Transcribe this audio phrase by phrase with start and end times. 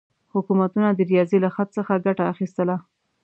[0.33, 2.75] حکومتونه د ریاضي له خط څخه ګټه اخیستله.